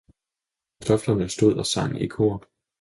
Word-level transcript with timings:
kartoflerne 0.81 1.29
stod 1.29 1.53
og 1.57 1.65
sang 1.65 2.09
kor. 2.09 2.47